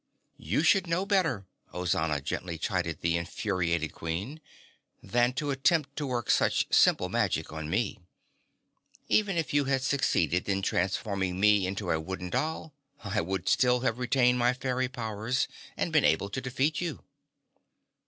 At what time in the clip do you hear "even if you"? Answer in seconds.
9.09-9.65